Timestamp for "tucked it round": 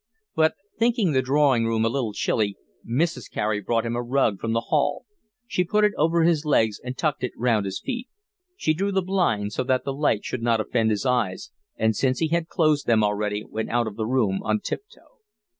6.97-7.67